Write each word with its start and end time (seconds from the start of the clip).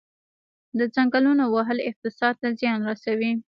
د 0.77 0.79
ځنګلونو 0.95 1.43
وهل 1.55 1.77
اقتصاد 1.89 2.33
ته 2.41 2.47
زیان 2.59 2.79
رسوي؟ 2.89 3.31